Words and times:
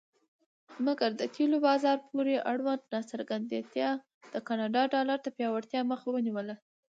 مګر 0.85 1.09
د 1.19 1.21
تیلو 1.35 1.57
بازار 1.67 1.97
پورې 2.09 2.35
اړوند 2.51 2.81
ناڅرګندتیا 2.93 3.89
د 4.33 4.35
کاناډا 4.47 4.83
ډالر 4.93 5.17
د 5.23 5.27
پیاوړتیا 5.37 5.81
مخه 5.91 6.07
ونیوله. 6.11 6.55